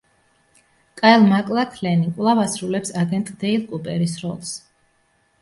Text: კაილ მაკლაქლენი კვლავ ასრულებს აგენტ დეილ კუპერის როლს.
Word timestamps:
კაილ 1.01 1.25
მაკლაქლენი 1.33 2.07
კვლავ 2.15 2.41
ასრულებს 2.45 2.93
აგენტ 3.03 3.31
დეილ 3.45 3.69
კუპერის 3.75 4.19
როლს. 4.27 4.57